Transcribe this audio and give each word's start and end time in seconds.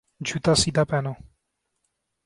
جوتا 0.21 0.53
سیدھا 0.61 0.83
پہنو 0.89 1.13